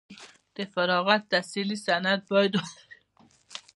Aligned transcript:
د 0.55 0.57
فراغت 0.73 1.21
تحصیلي 1.33 1.77
سند 1.85 2.21
باید 2.31 2.53
ولري. 2.55 2.85